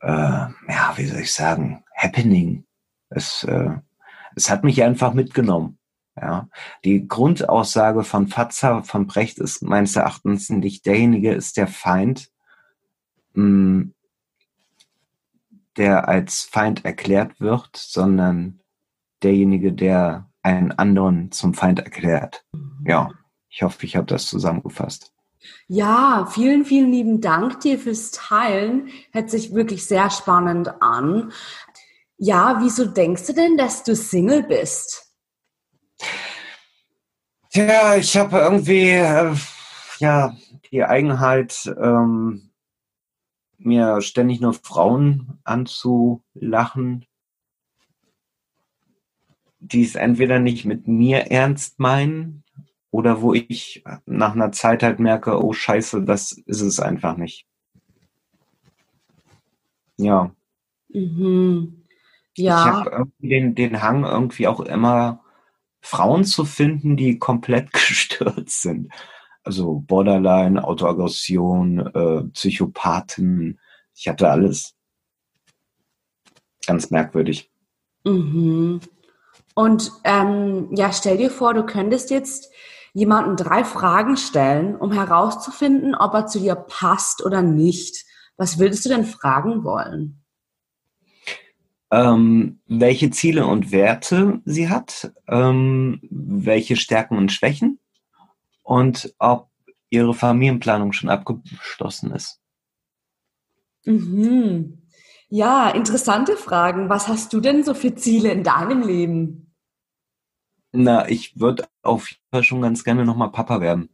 äh, 0.00 0.08
ja, 0.08 0.92
wie 0.96 1.06
soll 1.06 1.20
ich 1.20 1.32
sagen, 1.32 1.84
Happening. 1.94 2.64
Es, 3.10 3.44
äh, 3.44 3.76
es 4.36 4.48
hat 4.48 4.64
mich 4.64 4.82
einfach 4.82 5.12
mitgenommen. 5.12 5.78
Ja, 6.20 6.48
die 6.84 7.08
Grundaussage 7.08 8.04
von 8.04 8.28
Fatzer 8.28 8.84
von 8.84 9.06
Brecht 9.06 9.38
ist 9.38 9.62
meines 9.62 9.96
Erachtens 9.96 10.50
nicht 10.50 10.84
derjenige 10.84 11.32
ist 11.32 11.56
der 11.56 11.66
Feind, 11.66 12.28
mh, 13.32 13.42
hm, 13.44 13.94
der 15.78 16.08
als 16.08 16.42
Feind 16.42 16.84
erklärt 16.84 17.40
wird, 17.40 17.76
sondern 17.76 18.60
derjenige, 19.22 19.72
der 19.72 20.28
einen 20.42 20.72
anderen 20.72 21.32
zum 21.32 21.54
Feind 21.54 21.78
erklärt. 21.78 22.44
Ja, 22.84 23.10
ich 23.48 23.62
hoffe, 23.62 23.86
ich 23.86 23.96
habe 23.96 24.06
das 24.06 24.26
zusammengefasst. 24.26 25.12
Ja, 25.66 26.28
vielen, 26.30 26.64
vielen 26.64 26.92
lieben 26.92 27.20
Dank 27.20 27.60
dir 27.60 27.78
fürs 27.78 28.10
Teilen. 28.10 28.88
Hört 29.12 29.30
sich 29.30 29.54
wirklich 29.54 29.86
sehr 29.86 30.10
spannend 30.10 30.82
an. 30.82 31.32
Ja, 32.16 32.58
wieso 32.60 32.86
denkst 32.86 33.26
du 33.26 33.32
denn, 33.32 33.56
dass 33.56 33.82
du 33.82 33.96
Single 33.96 34.44
bist? 34.44 35.01
Ja, 37.54 37.96
ich 37.96 38.16
habe 38.16 38.38
irgendwie 38.38 38.88
äh, 38.90 39.34
ja 39.98 40.34
die 40.70 40.84
Eigenheit, 40.84 41.70
ähm, 41.78 42.50
mir 43.58 44.00
ständig 44.00 44.40
nur 44.40 44.54
Frauen 44.54 45.38
anzulachen, 45.44 47.04
die 49.60 49.82
es 49.82 49.94
entweder 49.94 50.38
nicht 50.38 50.64
mit 50.64 50.88
mir 50.88 51.30
ernst 51.30 51.78
meinen 51.78 52.42
oder 52.90 53.20
wo 53.20 53.34
ich 53.34 53.84
nach 54.06 54.34
einer 54.34 54.50
Zeit 54.52 54.82
halt 54.82 54.98
merke, 54.98 55.42
oh 55.42 55.52
Scheiße, 55.52 56.02
das 56.04 56.32
ist 56.32 56.62
es 56.62 56.80
einfach 56.80 57.18
nicht. 57.18 57.46
Ja. 59.98 60.34
Mhm. 60.88 61.84
Ja. 62.34 62.64
Ich 62.64 62.72
habe 62.72 62.90
irgendwie 62.90 63.28
den, 63.28 63.54
den 63.54 63.82
Hang, 63.82 64.04
irgendwie 64.04 64.48
auch 64.48 64.60
immer 64.60 65.21
Frauen 65.82 66.24
zu 66.24 66.44
finden, 66.44 66.96
die 66.96 67.18
komplett 67.18 67.72
gestört 67.72 68.48
sind. 68.48 68.90
Also 69.44 69.82
Borderline, 69.86 70.62
Autoaggression, 70.62 71.78
äh, 71.78 72.22
Psychopathen. 72.32 73.60
Ich 73.94 74.08
hatte 74.08 74.30
alles. 74.30 74.74
Ganz 76.66 76.90
merkwürdig. 76.90 77.50
Mhm. 78.04 78.80
Und 79.54 79.92
ähm, 80.04 80.68
ja, 80.74 80.92
stell 80.92 81.18
dir 81.18 81.30
vor, 81.30 81.54
du 81.54 81.66
könntest 81.66 82.10
jetzt 82.10 82.50
jemanden 82.94 83.36
drei 83.36 83.64
Fragen 83.64 84.16
stellen, 84.16 84.76
um 84.76 84.92
herauszufinden, 84.92 85.94
ob 85.94 86.14
er 86.14 86.26
zu 86.26 86.38
dir 86.38 86.54
passt 86.54 87.24
oder 87.24 87.42
nicht. 87.42 88.04
Was 88.36 88.58
würdest 88.58 88.84
du 88.84 88.90
denn 88.90 89.04
fragen 89.04 89.64
wollen? 89.64 90.21
Ähm, 91.92 92.58
welche 92.66 93.10
Ziele 93.10 93.46
und 93.46 93.70
Werte 93.70 94.40
sie 94.46 94.70
hat, 94.70 95.12
ähm, 95.28 96.00
welche 96.10 96.76
Stärken 96.76 97.18
und 97.18 97.30
Schwächen 97.30 97.78
und 98.62 99.14
ob 99.18 99.50
ihre 99.90 100.14
Familienplanung 100.14 100.92
schon 100.92 101.10
abgeschlossen 101.10 102.12
ist. 102.12 102.40
Mhm. 103.84 104.78
Ja, 105.28 105.68
interessante 105.68 106.36
Fragen. 106.36 106.88
Was 106.88 107.08
hast 107.08 107.32
du 107.34 107.40
denn 107.40 107.62
so 107.62 107.74
für 107.74 107.94
Ziele 107.94 108.32
in 108.32 108.42
deinem 108.42 108.82
Leben? 108.82 109.54
Na, 110.72 111.06
ich 111.08 111.38
würde 111.38 111.68
auf 111.82 112.10
jeden 112.10 112.22
Fall 112.30 112.42
schon 112.42 112.62
ganz 112.62 112.84
gerne 112.84 113.04
nochmal 113.04 113.32
Papa 113.32 113.60
werden. 113.60 113.90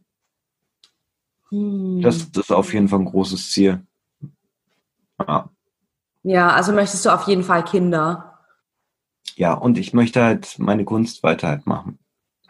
Hm. 1.49 2.01
Das, 2.01 2.23
ist 2.23 2.51
auf 2.51 2.73
jeden 2.73 2.87
Fall 2.87 2.99
ein 2.99 3.05
großes 3.05 3.51
Ziel. 3.51 3.85
Ja. 5.19 5.49
Ja, 6.23 6.49
also 6.49 6.73
möchtest 6.73 7.05
du 7.05 7.13
auf 7.13 7.27
jeden 7.27 7.43
Fall 7.43 7.63
Kinder. 7.63 8.39
Ja, 9.35 9.53
und 9.53 9.77
ich 9.77 9.93
möchte 9.93 10.23
halt 10.23 10.59
meine 10.59 10.85
Kunst 10.85 11.23
weiter 11.23 11.47
halt 11.47 11.65
machen. 11.65 11.99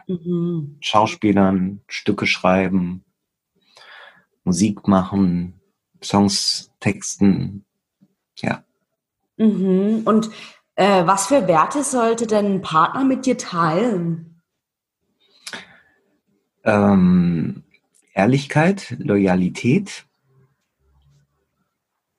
Mhm. 0.07 0.77
Schauspielern, 0.79 1.81
Stücke 1.87 2.25
schreiben, 2.25 3.03
Musik 4.43 4.87
machen, 4.87 5.61
Songs 6.03 6.71
texten, 6.79 7.65
ja. 8.37 8.63
Mhm. 9.37 10.01
Und 10.05 10.31
äh, 10.75 11.05
was 11.05 11.27
für 11.27 11.47
Werte 11.47 11.83
sollte 11.83 12.25
denn 12.25 12.55
ein 12.55 12.61
Partner 12.61 13.03
mit 13.03 13.25
dir 13.25 13.37
teilen? 13.37 14.41
Ähm, 16.63 17.63
Ehrlichkeit, 18.13 18.95
Loyalität 18.97 20.08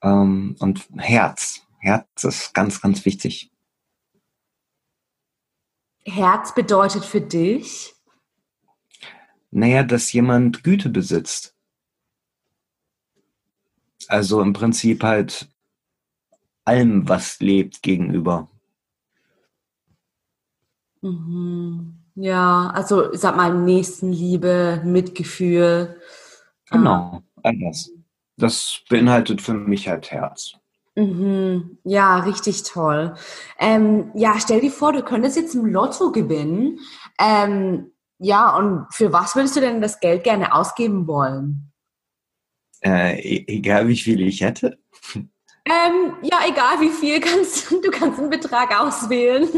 ähm, 0.02 0.57
und 0.61 0.88
Herz. 0.97 1.62
Herz 1.78 2.25
ist 2.25 2.54
ganz, 2.54 2.80
ganz 2.80 3.04
wichtig. 3.04 3.50
Herz 6.04 6.54
bedeutet 6.54 7.04
für 7.04 7.21
dich? 7.21 7.95
Naja, 9.50 9.83
dass 9.83 10.12
jemand 10.12 10.62
Güte 10.62 10.88
besitzt. 10.88 11.57
Also 14.09 14.40
im 14.40 14.52
Prinzip 14.52 15.02
halt 15.02 15.49
allem, 16.64 17.09
was 17.09 17.40
lebt, 17.40 17.83
gegenüber. 17.83 18.49
Mhm. 21.02 21.97
Ja, 22.14 22.71
also 22.75 23.12
ich 23.12 23.21
sag 23.21 23.37
mal 23.37 23.54
Nächstenliebe, 23.54 24.83
Mitgefühl. 24.85 26.00
Genau, 26.71 27.23
all 27.42 27.59
das. 27.59 27.90
Das 28.40 28.80
beinhaltet 28.88 29.42
für 29.42 29.54
mich 29.54 29.88
halt 29.88 30.11
Herz. 30.11 30.54
Mhm. 30.97 31.78
Ja, 31.85 32.20
richtig 32.20 32.62
toll. 32.64 33.14
Ähm, 33.59 34.11
ja, 34.14 34.40
stell 34.40 34.61
dir 34.61 34.70
vor, 34.70 34.92
du 34.92 35.02
könntest 35.02 35.37
jetzt 35.37 35.54
im 35.54 35.66
Lotto 35.66 36.11
gewinnen. 36.11 36.78
Ähm, 37.18 37.92
ja, 38.18 38.56
und 38.56 38.87
für 38.92 39.12
was 39.12 39.37
würdest 39.37 39.56
du 39.56 39.61
denn 39.61 39.80
das 39.80 40.00
Geld 40.00 40.25
gerne 40.25 40.54
ausgeben 40.54 41.06
wollen? 41.06 41.73
Äh, 42.82 43.20
e-, 43.20 43.44
egal 43.47 43.88
wie 43.88 43.97
viel 43.97 44.20
ich 44.23 44.40
hätte. 44.40 44.78
Ähm, 45.14 46.16
ja, 46.23 46.40
egal 46.49 46.80
wie 46.80 46.90
viel, 46.90 47.20
kannst, 47.20 47.70
du 47.70 47.90
kannst 47.90 48.18
einen 48.18 48.30
Betrag 48.30 48.78
auswählen. 48.78 49.49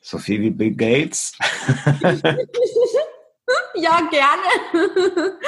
So 0.00 0.18
viel 0.18 0.40
wie 0.42 0.50
Bill 0.50 0.74
Gates. 0.74 1.32
ja, 3.76 4.00
gerne. 4.10 5.38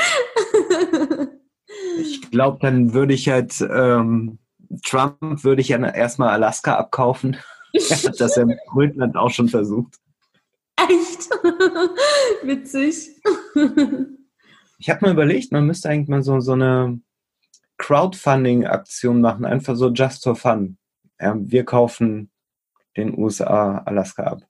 ich 2.00 2.30
glaube, 2.30 2.58
dann 2.60 2.92
würde 2.94 3.14
ich 3.14 3.28
halt 3.28 3.60
ähm, 3.60 4.38
Trump 4.84 5.44
würde 5.44 5.60
ich 5.60 5.68
ja 5.68 5.78
erstmal 5.78 6.30
Alaska 6.30 6.76
abkaufen. 6.76 7.36
Er 7.72 8.04
hat 8.04 8.20
das 8.20 8.36
ja 8.36 8.44
mit 8.44 8.58
Grönland 8.68 9.16
auch 9.16 9.30
schon 9.30 9.48
versucht. 9.48 9.96
Echt? 10.76 11.30
Witzig. 12.42 13.10
Ich 14.78 14.90
habe 14.90 15.06
mir 15.06 15.12
überlegt, 15.12 15.52
man 15.52 15.66
müsste 15.66 15.88
eigentlich 15.88 16.08
mal 16.08 16.22
so, 16.22 16.40
so 16.40 16.52
eine 16.52 17.00
Crowdfunding-Aktion 17.78 19.20
machen, 19.20 19.44
einfach 19.44 19.76
so 19.76 19.90
just 19.90 20.22
for 20.22 20.36
fun. 20.36 20.78
Ja, 21.20 21.34
wir 21.38 21.64
kaufen 21.64 22.30
den 22.96 23.16
USA 23.18 23.78
Alaska 23.78 24.24
ab. 24.24 24.42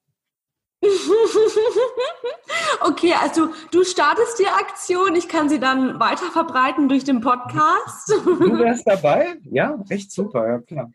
Okay, 2.88 3.12
also 3.21 3.49
du 3.73 3.85
startest 3.85 4.38
die 4.38 4.47
Aktion, 4.47 5.16
ich 5.16 5.28
kann 5.28 5.49
sie 5.49 5.59
dann 5.59 5.99
weiter 5.99 6.31
verbreiten 6.31 6.88
durch 6.88 7.02
den 7.02 7.21
Podcast. 7.21 8.11
Du 8.25 8.59
wärst 8.59 8.87
dabei? 8.87 9.37
Ja, 9.50 9.83
echt 9.88 10.12
super, 10.12 10.47
ja 10.47 10.59
klar. 10.61 10.90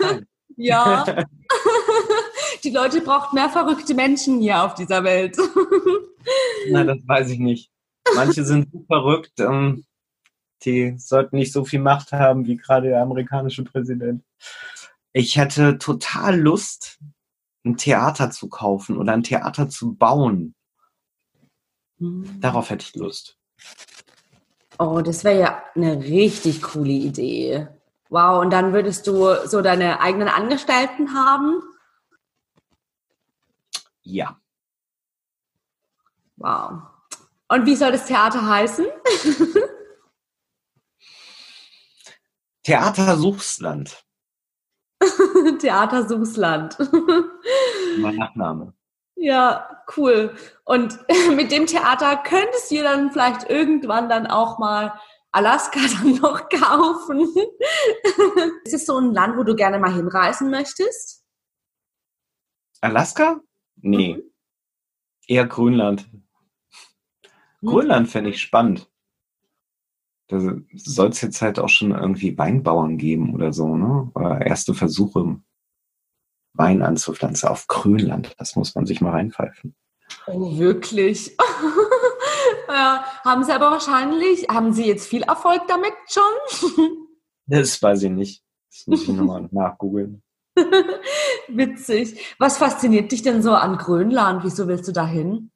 ja. 0.56 1.04
Die 2.64 2.70
Leute 2.70 3.00
braucht 3.00 3.34
mehr 3.34 3.48
verrückte 3.48 3.94
Menschen 3.94 4.40
hier 4.40 4.64
auf 4.64 4.74
dieser 4.74 5.04
Welt. 5.04 5.36
Na, 6.70 6.82
das 6.82 6.98
weiß 7.06 7.30
ich 7.30 7.38
nicht. 7.38 7.70
Manche 8.16 8.44
sind 8.44 8.68
so 8.72 8.84
verrückt, 8.86 9.38
ähm, 9.38 9.84
die 10.64 10.96
sollten 10.98 11.36
nicht 11.36 11.52
so 11.52 11.64
viel 11.64 11.78
Macht 11.78 12.10
haben 12.12 12.46
wie 12.46 12.56
gerade 12.56 12.88
der 12.88 13.02
amerikanische 13.02 13.62
Präsident. 13.62 14.24
Ich 15.12 15.36
hätte 15.36 15.78
total 15.78 16.38
Lust, 16.38 16.98
ein 17.64 17.76
Theater 17.76 18.30
zu 18.30 18.48
kaufen 18.48 18.96
oder 18.96 19.12
ein 19.12 19.22
Theater 19.22 19.68
zu 19.68 19.94
bauen. 19.94 20.54
Mhm. 21.98 22.40
Darauf 22.40 22.70
hätte 22.70 22.84
ich 22.86 22.94
Lust. 22.94 23.36
Oh, 24.78 25.00
das 25.00 25.24
wäre 25.24 25.40
ja 25.40 25.62
eine 25.74 25.98
richtig 26.00 26.62
coole 26.62 26.90
Idee. 26.92 27.68
Wow, 28.10 28.40
und 28.40 28.50
dann 28.50 28.72
würdest 28.72 29.06
du 29.06 29.34
so 29.46 29.60
deine 29.60 30.00
eigenen 30.00 30.28
Angestellten 30.28 31.14
haben? 31.14 31.62
Ja. 34.02 34.40
Wow. 36.36 36.82
Und 37.48 37.66
wie 37.66 37.76
soll 37.76 37.92
das 37.92 38.06
Theater 38.06 38.46
heißen? 38.46 38.86
Theater 42.62 43.16
Suchsland. 43.16 44.04
Theater 45.58 46.06
Suchsland. 46.08 46.78
mein 47.98 48.16
Nachname. 48.16 48.74
Ja, 49.20 49.82
cool. 49.96 50.34
Und 50.64 50.98
mit 51.36 51.50
dem 51.50 51.66
Theater 51.66 52.16
könntest 52.18 52.70
du 52.70 52.82
dann 52.82 53.10
vielleicht 53.10 53.50
irgendwann 53.50 54.08
dann 54.08 54.26
auch 54.26 54.58
mal 54.58 54.98
Alaska 55.32 55.80
dann 56.02 56.16
noch 56.16 56.48
kaufen. 56.48 57.20
Ist 58.64 58.74
es 58.74 58.86
so 58.86 58.98
ein 58.98 59.12
Land, 59.12 59.36
wo 59.36 59.42
du 59.42 59.54
gerne 59.54 59.78
mal 59.78 59.92
hinreisen 59.92 60.50
möchtest? 60.50 61.24
Alaska? 62.80 63.40
Nee. 63.76 64.14
Mhm. 64.14 64.22
Eher 65.26 65.46
Grönland. 65.46 66.08
Mhm. 66.12 67.68
Grönland 67.68 68.08
fände 68.08 68.30
ich 68.30 68.40
spannend. 68.40 68.88
Da 70.28 70.38
soll 70.74 71.08
es 71.08 71.22
jetzt 71.22 71.40
halt 71.40 71.58
auch 71.58 71.70
schon 71.70 71.90
irgendwie 71.90 72.36
Weinbauern 72.36 72.98
geben 72.98 73.34
oder 73.34 73.52
so, 73.52 73.76
ne? 73.76 74.10
Oder 74.14 74.42
erste 74.46 74.74
Versuche, 74.74 75.40
Wein 76.58 76.82
anzupflanzen 76.82 77.48
auf 77.48 77.66
Grönland. 77.68 78.34
Das 78.38 78.56
muss 78.56 78.74
man 78.74 78.84
sich 78.84 79.00
mal 79.00 79.12
reinpfeifen. 79.12 79.74
Oh, 80.26 80.58
wirklich? 80.58 81.36
ja, 82.68 83.04
haben 83.24 83.44
Sie 83.44 83.52
aber 83.52 83.70
wahrscheinlich, 83.70 84.48
haben 84.48 84.72
Sie 84.72 84.86
jetzt 84.86 85.06
viel 85.06 85.22
Erfolg 85.22 85.62
damit 85.68 85.94
schon? 86.08 86.88
das 87.46 87.80
weiß 87.82 88.02
ich 88.02 88.10
nicht. 88.10 88.42
Das 88.70 88.86
muss 88.86 89.02
ich 89.02 89.08
nochmal 89.08 89.48
nachgoogeln. 89.50 90.22
Witzig. 91.48 92.34
Was 92.38 92.58
fasziniert 92.58 93.12
dich 93.12 93.22
denn 93.22 93.42
so 93.42 93.54
an 93.54 93.78
Grönland? 93.78 94.44
Wieso 94.44 94.66
willst 94.66 94.88
du 94.88 94.92
da 94.92 95.06
hin? 95.06 95.50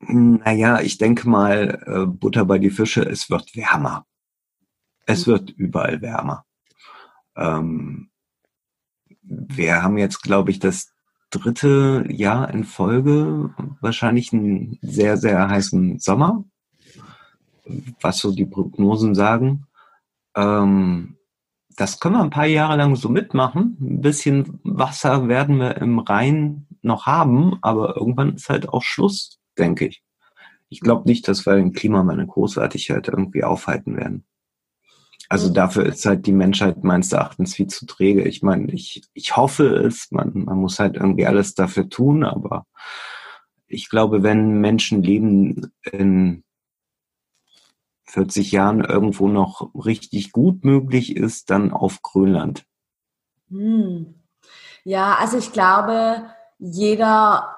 Naja, 0.00 0.80
ich 0.80 0.98
denke 0.98 1.28
mal, 1.28 1.82
äh, 1.86 2.06
Butter 2.06 2.44
bei 2.44 2.58
die 2.58 2.70
Fische, 2.70 3.02
es 3.02 3.30
wird 3.30 3.56
wärmer. 3.56 4.06
Es 5.06 5.26
mhm. 5.26 5.32
wird 5.32 5.50
überall 5.50 6.00
wärmer. 6.02 6.44
Ähm, 7.36 8.10
wir 9.58 9.82
haben 9.82 9.98
jetzt, 9.98 10.22
glaube 10.22 10.50
ich, 10.50 10.58
das 10.58 10.92
dritte 11.30 12.06
Jahr 12.08 12.50
in 12.50 12.64
Folge 12.64 13.50
wahrscheinlich 13.80 14.32
einen 14.32 14.78
sehr, 14.80 15.18
sehr 15.18 15.48
heißen 15.48 15.98
Sommer, 15.98 16.44
was 18.00 18.18
so 18.18 18.32
die 18.32 18.46
Prognosen 18.46 19.14
sagen. 19.14 19.66
Ähm, 20.34 21.16
das 21.76 22.00
können 22.00 22.14
wir 22.14 22.22
ein 22.22 22.30
paar 22.30 22.46
Jahre 22.46 22.76
lang 22.76 22.96
so 22.96 23.10
mitmachen. 23.10 23.76
Ein 23.80 24.00
bisschen 24.00 24.58
Wasser 24.64 25.28
werden 25.28 25.58
wir 25.58 25.76
im 25.76 25.98
Rhein 25.98 26.66
noch 26.80 27.04
haben, 27.04 27.58
aber 27.60 27.96
irgendwann 27.96 28.34
ist 28.34 28.48
halt 28.48 28.70
auch 28.70 28.82
Schluss 28.82 29.38
denke 29.58 29.86
ich. 29.86 30.02
Ich 30.68 30.80
glaube 30.80 31.08
nicht, 31.08 31.26
dass 31.28 31.46
wir 31.46 31.56
den 31.56 31.72
Klimawandel 31.72 32.26
großartig 32.26 32.90
halt 32.90 33.08
irgendwie 33.08 33.44
aufhalten 33.44 33.96
werden. 33.96 34.24
Also 35.28 35.50
dafür 35.50 35.84
ist 35.84 36.06
halt 36.06 36.26
die 36.26 36.32
Menschheit 36.32 36.84
meines 36.84 37.12
Erachtens 37.12 37.54
viel 37.54 37.66
zu 37.66 37.84
träge. 37.84 38.22
Ich 38.26 38.42
meine, 38.42 38.72
ich, 38.72 39.02
ich 39.12 39.36
hoffe 39.36 39.66
es, 39.66 40.10
man, 40.10 40.32
man 40.32 40.56
muss 40.56 40.78
halt 40.78 40.96
irgendwie 40.96 41.26
alles 41.26 41.54
dafür 41.54 41.88
tun, 41.90 42.24
aber 42.24 42.66
ich 43.66 43.90
glaube, 43.90 44.22
wenn 44.22 44.60
Menschenleben 44.60 45.70
in 45.92 46.44
40 48.04 48.52
Jahren 48.52 48.82
irgendwo 48.82 49.28
noch 49.28 49.70
richtig 49.74 50.32
gut 50.32 50.64
möglich 50.64 51.14
ist, 51.14 51.50
dann 51.50 51.72
auf 51.72 52.00
Grönland. 52.00 52.64
Hm. 53.50 54.14
Ja, 54.84 55.16
also 55.16 55.36
ich 55.36 55.52
glaube, 55.52 56.24
jeder 56.58 57.54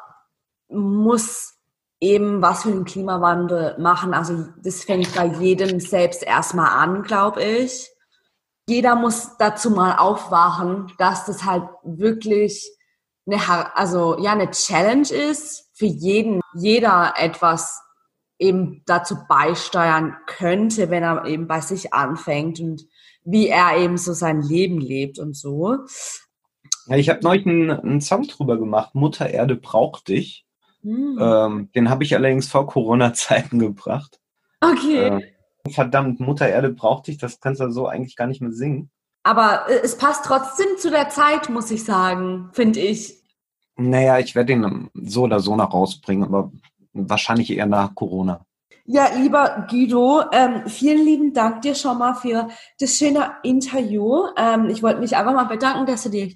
muss 0.69 1.60
eben 2.01 2.41
was 2.41 2.63
für 2.63 2.71
den 2.71 2.85
Klimawandel 2.85 3.77
machen. 3.79 4.15
Also 4.15 4.47
das 4.63 4.85
fängt 4.85 5.15
bei 5.15 5.27
jedem 5.27 5.81
selbst 5.81 6.23
erstmal 6.23 6.71
an, 6.71 7.03
glaube 7.03 7.43
ich. 7.43 7.91
Jeder 8.67 8.95
muss 8.95 9.37
dazu 9.39 9.71
mal 9.71 9.97
aufwachen, 9.97 10.93
dass 10.99 11.27
das 11.27 11.45
halt 11.45 11.65
wirklich 11.83 12.71
eine, 13.27 13.77
also 13.77 14.19
ja, 14.19 14.33
eine 14.33 14.51
Challenge 14.51 15.09
ist, 15.11 15.71
für 15.75 15.87
jeden, 15.87 16.41
jeder 16.55 17.15
etwas 17.17 17.83
eben 18.39 18.83
dazu 18.87 19.17
beisteuern 19.29 20.17
könnte, 20.27 20.91
wenn 20.91 21.03
er 21.03 21.27
eben 21.27 21.47
bei 21.47 21.61
sich 21.61 21.93
anfängt 21.93 22.61
und 22.61 22.87
wie 23.23 23.49
er 23.49 23.77
eben 23.77 23.99
so 23.99 24.13
sein 24.15 24.41
Leben 24.41 24.81
lebt 24.81 25.19
und 25.19 25.37
so. 25.37 25.77
Ja, 26.87 26.97
ich 26.97 27.11
habe 27.11 27.21
neulich 27.23 27.47
einen, 27.47 27.71
einen 27.71 28.01
Song 28.01 28.27
drüber 28.27 28.59
gemacht, 28.59 28.95
Mutter 28.95 29.29
Erde 29.29 29.57
braucht 29.57 30.09
dich. 30.09 30.47
Mhm. 30.83 31.19
Ähm, 31.21 31.69
den 31.75 31.91
habe 31.91 32.05
ich 32.05 32.15
allerdings 32.15 32.49
vor 32.49 32.67
Corona-Zeiten 32.67 33.59
gebracht. 33.59 34.21
Okay. 34.61 35.21
Äh, 35.65 35.73
verdammt, 35.73 36.21
Mutter 36.21 36.49
Erde 36.49 36.71
braucht 36.71 37.07
dich, 37.07 37.19
das 37.19 37.41
kannst 37.41 37.61
du 37.61 37.71
so 37.71 37.87
eigentlich 37.87 38.17
gar 38.17 38.27
nicht 38.27 38.41
mehr 38.41 38.53
singen. 38.53 38.91
Aber 39.23 39.69
äh, 39.69 39.81
es 39.83 39.97
passt 39.97 40.25
trotzdem 40.25 40.79
zu 40.79 40.91
der 40.91 41.09
Zeit, 41.09 41.49
muss 41.49 41.71
ich 41.71 41.85
sagen, 41.85 42.51
finde 42.53 42.81
ich. 42.81 43.21
Naja, 43.77 44.19
ich 44.19 44.35
werde 44.35 44.53
ihn 44.53 44.91
so 44.95 45.23
oder 45.23 45.41
so 45.41 45.57
noch 45.57 45.73
rausbringen, 45.73 46.25
aber 46.25 46.53
wahrscheinlich 46.93 47.51
eher 47.51 47.67
nach 47.67 47.95
Corona. 47.95 48.45
Ja, 48.85 49.09
lieber 49.15 49.67
Guido, 49.71 50.25
ähm, 50.33 50.67
vielen 50.67 51.05
lieben 51.05 51.33
Dank 51.33 51.63
dir 51.63 51.75
schon 51.75 51.99
mal 51.99 52.15
für 52.15 52.49
das 52.81 52.97
schöne 52.97 53.37
Interview. 53.43 54.27
Ähm, 54.37 54.69
ich 54.69 54.83
wollte 54.83 55.01
mich 55.01 55.17
einfach 55.17 55.33
mal 55.33 55.45
bedanken, 55.45 55.87
dass 55.87 56.03
du 56.03 56.09
dir, 56.09 56.33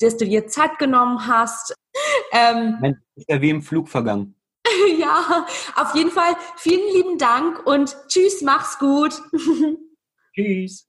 dass 0.00 0.16
du 0.16 0.24
dir 0.24 0.46
Zeit 0.46 0.78
genommen 0.78 1.26
hast. 1.26 1.74
Ähm, 2.32 2.76
Mensch, 2.80 2.98
ist 3.14 3.28
ja 3.28 3.40
wie 3.40 3.50
im 3.50 3.62
Flug 3.62 3.88
vergangen. 3.88 4.34
ja, 4.98 5.46
auf 5.76 5.94
jeden 5.94 6.10
Fall 6.10 6.34
vielen 6.56 6.94
lieben 6.94 7.18
Dank 7.18 7.66
und 7.66 7.96
tschüss, 8.08 8.42
mach's 8.42 8.78
gut. 8.78 9.14
tschüss. 10.34 10.87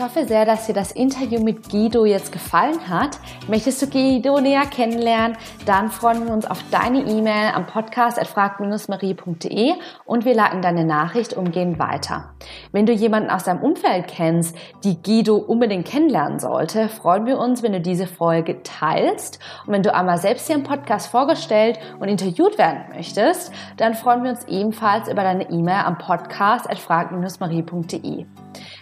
Ich 0.00 0.06
hoffe 0.06 0.26
sehr, 0.26 0.46
dass 0.46 0.64
dir 0.64 0.72
das 0.72 0.92
Interview 0.92 1.42
mit 1.42 1.68
Guido 1.68 2.06
jetzt 2.06 2.32
gefallen 2.32 2.88
hat. 2.88 3.18
Möchtest 3.48 3.82
du 3.82 3.86
Guido 3.86 4.40
näher 4.40 4.64
kennenlernen? 4.64 5.36
Dann 5.66 5.90
freuen 5.90 6.24
wir 6.24 6.32
uns 6.32 6.46
auf 6.46 6.64
deine 6.70 7.00
E-Mail 7.00 7.52
am 7.54 7.66
podcast.frag-marie.de 7.66 9.74
und 10.06 10.24
wir 10.24 10.34
leiten 10.34 10.62
deine 10.62 10.86
Nachricht 10.86 11.34
umgehend 11.34 11.78
weiter. 11.78 12.30
Wenn 12.72 12.86
du 12.86 12.94
jemanden 12.94 13.28
aus 13.28 13.44
deinem 13.44 13.60
Umfeld 13.60 14.08
kennst, 14.08 14.56
die 14.84 15.02
Guido 15.02 15.36
unbedingt 15.36 15.86
kennenlernen 15.86 16.38
sollte, 16.38 16.88
freuen 16.88 17.26
wir 17.26 17.38
uns, 17.38 17.62
wenn 17.62 17.74
du 17.74 17.82
diese 17.82 18.06
Folge 18.06 18.62
teilst. 18.62 19.38
Und 19.66 19.74
wenn 19.74 19.82
du 19.82 19.94
einmal 19.94 20.16
selbst 20.16 20.46
hier 20.46 20.56
im 20.56 20.62
Podcast 20.62 21.08
vorgestellt 21.08 21.78
und 21.98 22.08
interviewt 22.08 22.56
werden 22.56 22.84
möchtest, 22.94 23.52
dann 23.76 23.92
freuen 23.92 24.24
wir 24.24 24.30
uns 24.30 24.48
ebenfalls 24.48 25.10
über 25.10 25.24
deine 25.24 25.50
E-Mail 25.50 25.82
am 25.84 25.98
podcast.frag-marie.de. 25.98 28.24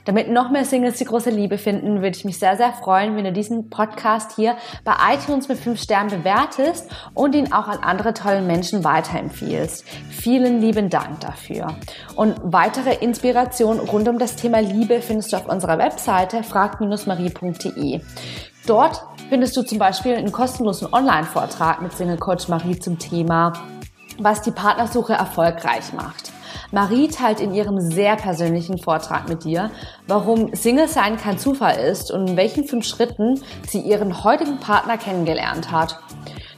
Damit 0.04 0.30
noch 0.30 0.50
mehr 0.50 0.64
Singles 0.64 0.96
die 0.96 1.04
große 1.08 1.30
Liebe 1.30 1.58
finden, 1.58 1.96
würde 1.96 2.16
ich 2.16 2.24
mich 2.24 2.38
sehr, 2.38 2.56
sehr 2.56 2.72
freuen, 2.72 3.16
wenn 3.16 3.24
du 3.24 3.32
diesen 3.32 3.68
Podcast 3.70 4.36
hier 4.36 4.56
bei 4.84 4.94
iTunes 5.12 5.48
mit 5.48 5.58
5 5.58 5.80
Sternen 5.80 6.10
bewertest 6.10 6.88
und 7.14 7.34
ihn 7.34 7.52
auch 7.52 7.66
an 7.66 7.78
andere 7.82 8.14
tolle 8.14 8.42
Menschen 8.42 8.84
weiterempfiehlst. 8.84 9.84
Vielen 10.10 10.60
lieben 10.60 10.90
Dank 10.90 11.20
dafür. 11.20 11.76
Und 12.14 12.36
weitere 12.42 12.94
Inspiration 12.94 13.80
rund 13.80 14.08
um 14.08 14.18
das 14.18 14.36
Thema 14.36 14.60
Liebe 14.60 15.00
findest 15.00 15.32
du 15.32 15.38
auf 15.38 15.48
unserer 15.48 15.78
Webseite 15.78 16.42
frag-marie.de. 16.42 18.00
Dort 18.66 19.02
findest 19.28 19.56
du 19.56 19.62
zum 19.62 19.78
Beispiel 19.78 20.14
einen 20.14 20.30
kostenlosen 20.30 20.92
Online-Vortrag 20.92 21.82
mit 21.82 21.92
Single 21.92 22.18
Coach 22.18 22.48
Marie 22.48 22.78
zum 22.78 22.98
Thema, 22.98 23.52
was 24.18 24.42
die 24.42 24.50
Partnersuche 24.50 25.14
erfolgreich 25.14 25.92
macht. 25.94 26.27
Marie 26.70 27.08
teilt 27.08 27.40
in 27.40 27.54
ihrem 27.54 27.80
sehr 27.80 28.16
persönlichen 28.16 28.78
Vortrag 28.78 29.28
mit 29.28 29.44
dir, 29.44 29.70
warum 30.06 30.54
Single 30.54 30.88
sein 30.88 31.16
kein 31.16 31.38
Zufall 31.38 31.78
ist 31.78 32.10
und 32.10 32.28
in 32.30 32.36
welchen 32.36 32.64
fünf 32.64 32.84
Schritten 32.84 33.40
sie 33.66 33.80
ihren 33.80 34.22
heutigen 34.24 34.58
Partner 34.58 34.98
kennengelernt 34.98 35.72
hat. 35.72 35.98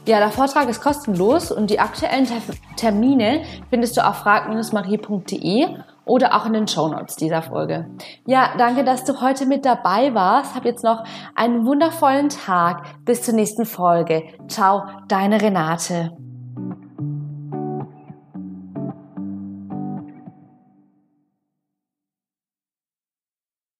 Ja, 0.07 0.17
der 0.17 0.31
Vortrag 0.31 0.67
ist 0.67 0.81
kostenlos 0.81 1.51
und 1.51 1.69
die 1.69 1.79
aktuellen 1.79 2.27
Termine 2.75 3.43
findest 3.69 3.97
du 3.97 4.05
auf 4.05 4.17
frag-marie.de 4.17 5.67
oder 6.05 6.35
auch 6.35 6.47
in 6.47 6.53
den 6.53 6.67
Shownotes 6.67 7.15
dieser 7.15 7.43
Folge. 7.43 7.85
Ja, 8.25 8.49
danke, 8.57 8.83
dass 8.83 9.03
du 9.05 9.21
heute 9.21 9.45
mit 9.45 9.63
dabei 9.63 10.13
warst. 10.15 10.55
Hab 10.55 10.65
jetzt 10.65 10.83
noch 10.83 11.03
einen 11.35 11.65
wundervollen 11.65 12.29
Tag. 12.29 12.83
Bis 13.05 13.21
zur 13.21 13.35
nächsten 13.35 13.65
Folge. 13.65 14.23
Ciao, 14.47 14.83
deine 15.07 15.39
Renate. 15.39 16.17